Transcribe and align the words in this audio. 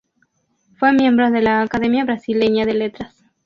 Fue 0.79 0.93
miembro 0.93 1.29
de 1.29 1.43
la 1.43 1.61
Academia 1.61 2.03
Brasileña 2.03 2.65
de 2.65 2.73
Letras. 2.73 3.23